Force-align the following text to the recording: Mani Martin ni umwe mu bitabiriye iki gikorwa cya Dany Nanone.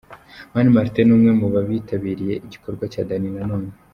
Mani 0.51 0.69
Martin 0.75 1.05
ni 1.07 1.13
umwe 1.15 1.31
mu 1.39 1.47
bitabiriye 1.69 2.33
iki 2.37 2.47
gikorwa 2.53 2.83
cya 2.93 3.01
Dany 3.09 3.25
Nanone. 3.35 3.69